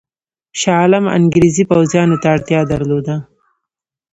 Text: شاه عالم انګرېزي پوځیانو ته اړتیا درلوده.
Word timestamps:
شاه 0.59 0.77
عالم 0.81 1.05
انګرېزي 1.17 1.63
پوځیانو 1.71 2.15
ته 2.21 2.27
اړتیا 2.35 2.59
درلوده. 2.71 3.15